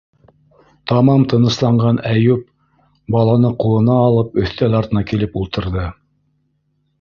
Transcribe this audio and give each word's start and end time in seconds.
Тамам 0.91 1.25
тынысланған 1.33 1.99
Әйүп, 2.11 2.41
баланы 3.17 3.51
ҡулына 3.65 3.99
алып, 4.07 4.33
өҫтәл 4.45 4.79
артына 4.81 5.05
килеп 5.13 5.39
ултырҙы. 5.43 5.85